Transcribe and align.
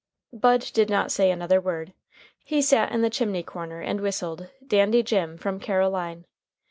Bud 0.33 0.61
did 0.73 0.89
not 0.89 1.11
say 1.11 1.29
another 1.29 1.61
word. 1.61 1.93
He 2.43 2.63
sat 2.63 2.91
in 2.91 3.03
the 3.03 3.09
chimney 3.11 3.43
corner 3.43 3.81
and 3.81 4.01
whistled 4.01 4.49
"Dandy 4.65 5.03
Jim 5.03 5.37
from 5.37 5.59
Caroline." 5.59 6.25